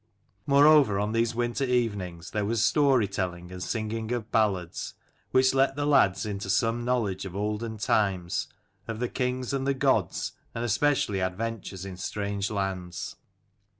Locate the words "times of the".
7.77-9.07